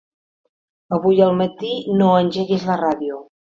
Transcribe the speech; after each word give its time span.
Avui 0.97 1.21
al 1.27 1.37
matí 1.43 1.71
no 2.01 2.11
engeguis 2.25 2.69
la 2.75 2.83
ràdio. 2.87 3.25